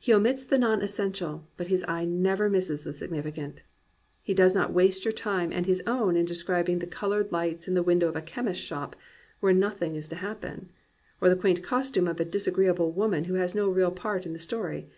He 0.00 0.12
omits 0.12 0.42
the 0.42 0.58
non 0.58 0.82
essen 0.82 1.12
tial, 1.12 1.42
but 1.56 1.68
his 1.68 1.84
eye 1.86 2.04
never 2.04 2.50
misses 2.50 2.82
the 2.82 2.92
significant. 2.92 3.62
He 4.20 4.34
does 4.34 4.56
not 4.56 4.72
waste 4.72 5.04
your 5.04 5.12
time 5.12 5.52
and 5.52 5.66
his 5.66 5.84
own 5.86 6.16
in 6.16 6.24
describing 6.24 6.80
the 6.80 6.86
coloured 6.88 7.30
lights 7.30 7.68
in 7.68 7.74
the 7.74 7.82
window 7.84 8.08
of 8.08 8.16
a 8.16 8.22
chemist's 8.22 8.60
shop 8.64 8.96
where 9.38 9.52
nothing 9.52 9.94
is 9.94 10.08
to 10.08 10.16
happen, 10.16 10.70
or 11.20 11.28
the 11.28 11.36
quaint 11.36 11.62
costume 11.62 12.08
of 12.08 12.18
a 12.18 12.24
disagreeable 12.24 12.90
woman 12.90 13.26
who 13.26 13.34
has 13.34 13.54
no 13.54 13.68
real 13.68 13.92
part 13.92 14.26
in 14.26 14.32
the 14.32 14.40
story. 14.40 14.90